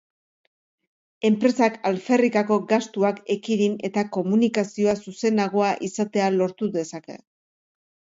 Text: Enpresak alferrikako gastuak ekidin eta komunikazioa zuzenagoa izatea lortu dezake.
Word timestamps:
Enpresak 1.27 1.75
alferrikako 1.89 2.57
gastuak 2.71 3.19
ekidin 3.35 3.75
eta 3.89 4.05
komunikazioa 4.17 4.95
zuzenagoa 5.05 5.69
izatea 5.89 6.31
lortu 6.39 6.71
dezake. 6.79 7.19